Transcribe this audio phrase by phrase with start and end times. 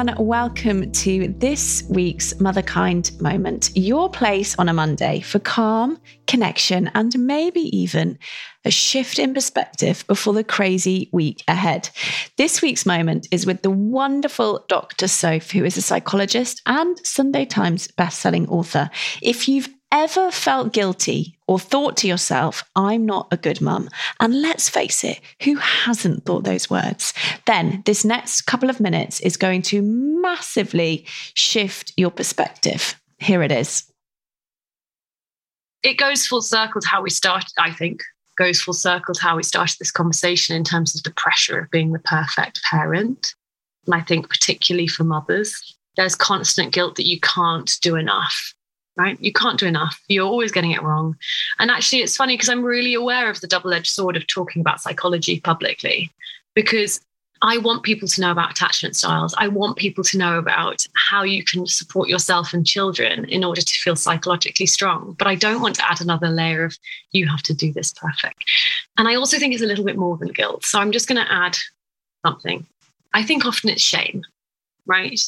[0.00, 0.26] everyone.
[0.26, 7.12] Welcome to this week's Motherkind Moment, your place on a Monday for calm, connection, and
[7.18, 8.18] maybe even
[8.64, 11.90] a shift in perspective before the crazy week ahead.
[12.38, 15.06] This week's moment is with the wonderful Dr.
[15.06, 18.88] Soph, who is a psychologist and Sunday Times bestselling author.
[19.20, 23.88] If you've ever felt guilty or thought to yourself, I'm not a good mum,
[24.20, 27.12] and let's face it, who hasn't thought those words?
[27.44, 32.94] Then this next couple of minutes is going to massively shift your perspective.
[33.18, 33.82] Here it is.
[35.82, 38.00] It goes full circle to how we started, I think,
[38.38, 41.70] goes full circle to how we started this conversation in terms of the pressure of
[41.72, 43.34] being the perfect parent.
[43.86, 48.54] And I think, particularly for mothers, there's constant guilt that you can't do enough
[48.96, 49.20] right?
[49.20, 50.00] You can't do enough.
[50.08, 51.16] You're always getting it wrong.
[51.58, 54.60] And actually, it's funny because I'm really aware of the double edged sword of talking
[54.60, 56.10] about psychology publicly
[56.54, 57.00] because
[57.42, 59.34] I want people to know about attachment styles.
[59.38, 63.62] I want people to know about how you can support yourself and children in order
[63.62, 65.16] to feel psychologically strong.
[65.18, 66.76] But I don't want to add another layer of
[67.12, 68.44] you have to do this perfect.
[68.98, 70.66] And I also think it's a little bit more than guilt.
[70.66, 71.56] So I'm just going to add
[72.26, 72.66] something.
[73.14, 74.22] I think often it's shame,
[74.84, 75.18] right?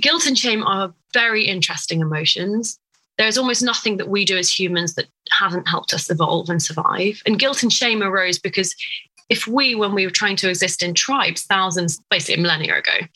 [0.00, 2.78] Guilt and shame are very interesting emotions.
[3.18, 7.22] There's almost nothing that we do as humans that hasn't helped us evolve and survive.
[7.24, 8.74] And guilt and shame arose because
[9.28, 13.06] if we, when we were trying to exist in tribes thousands, basically millennia ago,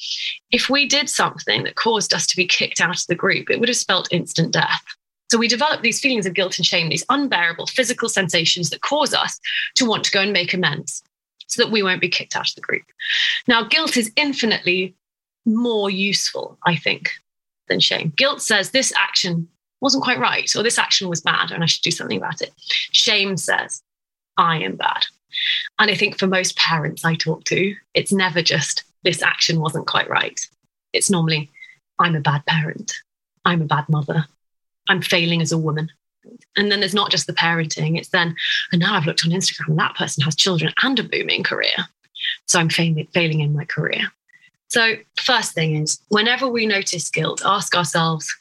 [0.50, 3.60] if we did something that caused us to be kicked out of the group, it
[3.60, 4.82] would have spelt instant death.
[5.30, 9.14] So we develop these feelings of guilt and shame, these unbearable physical sensations that cause
[9.14, 9.38] us
[9.76, 11.04] to want to go and make amends
[11.46, 12.82] so that we won't be kicked out of the group.
[13.46, 14.94] Now, guilt is infinitely
[15.44, 17.10] more useful, I think,
[17.68, 18.12] than shame.
[18.16, 19.48] Guilt says this action
[19.80, 22.52] wasn't quite right, or this action was bad, and I should do something about it.
[22.92, 23.82] Shame says,
[24.36, 25.04] I am bad.
[25.78, 29.86] And I think for most parents I talk to, it's never just this action wasn't
[29.86, 30.38] quite right.
[30.92, 31.50] It's normally,
[31.98, 32.92] I'm a bad parent.
[33.44, 34.26] I'm a bad mother.
[34.88, 35.90] I'm failing as a woman.
[36.56, 38.36] And then there's not just the parenting, it's then,
[38.72, 41.72] and now I've looked on Instagram and that person has children and a booming career.
[42.46, 44.12] So I'm failing, failing in my career.
[44.70, 48.32] So, first thing is, whenever we notice guilt, ask ourselves,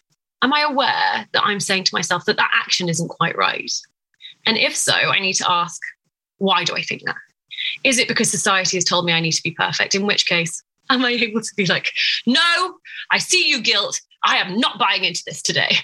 [0.42, 3.72] Am I aware that I'm saying to myself that that action isn't quite right?
[4.46, 5.82] And if so, I need to ask,
[6.38, 7.16] Why do I think that?
[7.84, 9.96] Is it because society has told me I need to be perfect?
[9.96, 11.92] In which case, am I able to be like,
[12.28, 12.76] No,
[13.12, 14.00] I see you, guilt.
[14.24, 15.78] I am not buying into this today.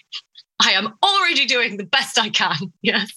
[0.60, 2.72] I am already doing the best I can.
[2.82, 3.12] Yes.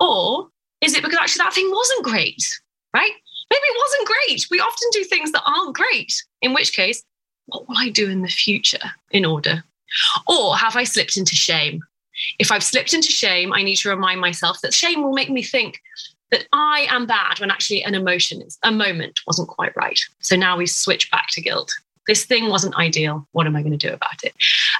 [0.00, 0.48] Or
[0.80, 2.42] is it because actually that thing wasn't great?
[2.94, 3.12] Right?
[3.52, 4.46] maybe it wasn't great.
[4.50, 7.02] We often do things that aren't great, in which case,
[7.46, 9.64] what will I do in the future in order?
[10.28, 11.82] Or have I slipped into shame?
[12.38, 15.42] If I've slipped into shame, I need to remind myself that shame will make me
[15.42, 15.80] think
[16.30, 19.98] that I am bad when actually an emotion is a moment wasn't quite right.
[20.20, 21.72] So now we switch back to guilt.
[22.08, 23.28] This thing wasn't ideal.
[23.32, 24.34] What am I going to do about it?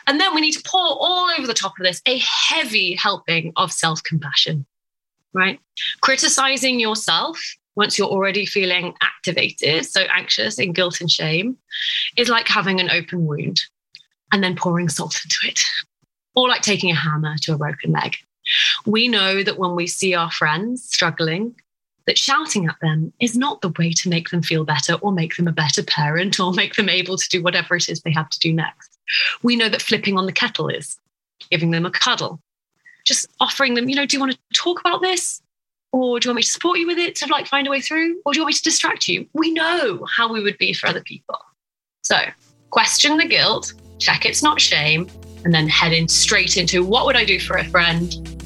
[0.06, 3.52] And then we need to pour all over the top of this a heavy helping
[3.56, 4.66] of self compassion,
[5.32, 5.60] right?
[6.00, 7.38] Criticizing yourself
[7.74, 11.56] once you're already feeling activated, so anxious in guilt and shame,
[12.16, 13.60] is like having an open wound
[14.32, 15.60] and then pouring salt into it,
[16.34, 18.16] or like taking a hammer to a broken leg.
[18.86, 21.54] We know that when we see our friends struggling,
[22.06, 25.36] that shouting at them is not the way to make them feel better or make
[25.36, 28.28] them a better parent or make them able to do whatever it is they have
[28.30, 28.98] to do next.
[29.42, 30.98] We know that flipping on the kettle is
[31.50, 32.40] giving them a cuddle,
[33.04, 35.42] just offering them, you know, do you want to talk about this?
[35.92, 37.80] Or do you want me to support you with it to like find a way
[37.80, 38.20] through?
[38.24, 39.26] Or do you want me to distract you?
[39.34, 41.38] We know how we would be for other people.
[42.02, 42.16] So
[42.70, 45.08] question the guilt, check it's not shame,
[45.44, 48.41] and then head in straight into what would I do for a friend?